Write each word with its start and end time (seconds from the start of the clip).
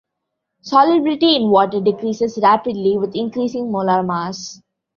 Solubility 0.61 1.35
in 1.35 1.51
water 1.51 1.79
decreases 1.79 2.39
rapidly 2.41 2.97
with 2.97 3.15
increasing 3.15 3.71
molar 3.71 4.01
mass. 4.01 4.59